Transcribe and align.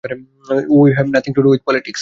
We 0.69 0.89
have 0.93 1.07
nothing 1.07 1.31
to 1.35 1.41
do 1.41 1.49
with 1.49 1.61
politics. 1.67 1.89